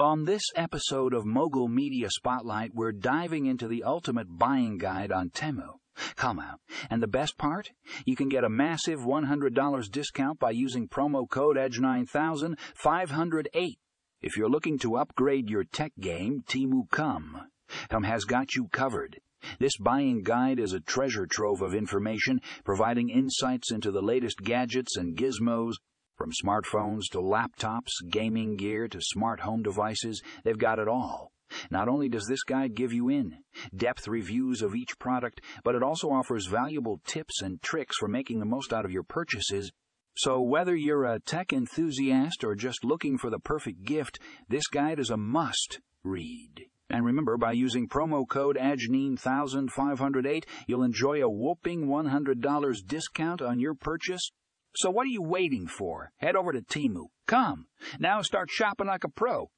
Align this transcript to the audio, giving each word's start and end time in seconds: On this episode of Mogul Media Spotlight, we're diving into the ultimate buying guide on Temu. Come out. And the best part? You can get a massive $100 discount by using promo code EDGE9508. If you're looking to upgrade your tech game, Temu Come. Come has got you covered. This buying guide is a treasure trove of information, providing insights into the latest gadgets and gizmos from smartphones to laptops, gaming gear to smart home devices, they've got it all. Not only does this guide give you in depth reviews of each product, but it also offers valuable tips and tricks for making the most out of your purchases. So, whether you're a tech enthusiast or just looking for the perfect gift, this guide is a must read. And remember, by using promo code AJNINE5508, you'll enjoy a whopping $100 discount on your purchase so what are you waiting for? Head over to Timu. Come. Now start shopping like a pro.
On 0.00 0.26
this 0.26 0.44
episode 0.54 1.12
of 1.12 1.26
Mogul 1.26 1.66
Media 1.66 2.08
Spotlight, 2.08 2.72
we're 2.72 2.92
diving 2.92 3.46
into 3.46 3.66
the 3.66 3.82
ultimate 3.82 4.38
buying 4.38 4.78
guide 4.78 5.10
on 5.10 5.30
Temu. 5.30 5.80
Come 6.14 6.38
out. 6.38 6.60
And 6.88 7.02
the 7.02 7.08
best 7.08 7.36
part? 7.36 7.72
You 8.06 8.14
can 8.14 8.28
get 8.28 8.44
a 8.44 8.48
massive 8.48 9.00
$100 9.00 9.90
discount 9.90 10.38
by 10.38 10.52
using 10.52 10.86
promo 10.86 11.28
code 11.28 11.56
EDGE9508. 11.56 13.78
If 14.22 14.36
you're 14.36 14.48
looking 14.48 14.78
to 14.78 14.98
upgrade 14.98 15.50
your 15.50 15.64
tech 15.64 15.90
game, 15.98 16.44
Temu 16.46 16.88
Come. 16.92 17.48
Come 17.88 18.04
has 18.04 18.24
got 18.24 18.54
you 18.54 18.68
covered. 18.68 19.18
This 19.58 19.76
buying 19.78 20.22
guide 20.22 20.60
is 20.60 20.74
a 20.74 20.80
treasure 20.80 21.26
trove 21.26 21.60
of 21.60 21.74
information, 21.74 22.40
providing 22.64 23.08
insights 23.08 23.72
into 23.72 23.90
the 23.90 24.02
latest 24.02 24.42
gadgets 24.42 24.96
and 24.96 25.16
gizmos 25.16 25.74
from 26.18 26.32
smartphones 26.32 27.04
to 27.12 27.18
laptops, 27.18 27.92
gaming 28.10 28.56
gear 28.56 28.88
to 28.88 29.00
smart 29.00 29.40
home 29.40 29.62
devices, 29.62 30.20
they've 30.42 30.58
got 30.58 30.80
it 30.80 30.88
all. 30.88 31.30
Not 31.70 31.88
only 31.88 32.08
does 32.08 32.26
this 32.26 32.42
guide 32.42 32.74
give 32.74 32.92
you 32.92 33.08
in 33.08 33.38
depth 33.74 34.08
reviews 34.08 34.60
of 34.60 34.74
each 34.74 34.98
product, 34.98 35.40
but 35.64 35.76
it 35.76 35.82
also 35.82 36.10
offers 36.10 36.46
valuable 36.46 37.00
tips 37.06 37.40
and 37.40 37.62
tricks 37.62 37.96
for 37.96 38.08
making 38.08 38.40
the 38.40 38.44
most 38.44 38.72
out 38.72 38.84
of 38.84 38.90
your 38.90 39.04
purchases. 39.04 39.70
So, 40.16 40.40
whether 40.40 40.74
you're 40.74 41.04
a 41.04 41.20
tech 41.20 41.52
enthusiast 41.52 42.42
or 42.42 42.56
just 42.56 42.84
looking 42.84 43.16
for 43.16 43.30
the 43.30 43.38
perfect 43.38 43.84
gift, 43.84 44.18
this 44.48 44.66
guide 44.66 44.98
is 44.98 45.10
a 45.10 45.16
must 45.16 45.80
read. 46.02 46.66
And 46.90 47.04
remember, 47.04 47.36
by 47.36 47.52
using 47.52 47.88
promo 47.88 48.26
code 48.28 48.56
AJNINE5508, 48.56 50.44
you'll 50.66 50.82
enjoy 50.82 51.22
a 51.22 51.30
whopping 51.30 51.86
$100 51.86 52.86
discount 52.86 53.40
on 53.40 53.60
your 53.60 53.74
purchase 53.74 54.32
so 54.78 54.90
what 54.90 55.06
are 55.06 55.10
you 55.10 55.22
waiting 55.22 55.66
for? 55.66 56.12
Head 56.18 56.36
over 56.36 56.52
to 56.52 56.60
Timu. 56.60 57.06
Come. 57.26 57.66
Now 57.98 58.22
start 58.22 58.48
shopping 58.48 58.86
like 58.86 59.02
a 59.02 59.08
pro. 59.08 59.50